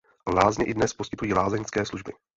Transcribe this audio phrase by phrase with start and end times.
[0.33, 2.13] Lázně i dnes poskytují lázeňské služby.